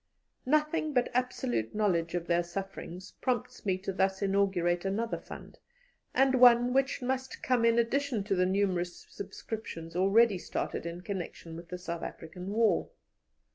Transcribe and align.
Nothing 0.47 0.93
but 0.93 1.11
absolute 1.13 1.75
knowledge 1.75 2.15
of 2.15 2.25
their 2.25 2.41
sufferings 2.41 3.11
prompts 3.21 3.67
me 3.67 3.77
to 3.77 3.93
thus 3.93 4.23
inaugurate 4.23 4.83
another 4.83 5.19
fund, 5.19 5.59
and 6.15 6.33
one 6.41 6.73
which 6.73 7.03
must 7.03 7.43
come 7.43 7.63
in 7.63 7.77
addition 7.77 8.23
to 8.23 8.33
the 8.33 8.47
numerous 8.47 9.05
subscriptions 9.11 9.95
already 9.95 10.39
started 10.39 10.87
in 10.87 11.01
connection 11.01 11.55
with 11.55 11.69
the 11.69 11.77
South 11.77 12.01
African 12.01 12.49
War. 12.49 12.89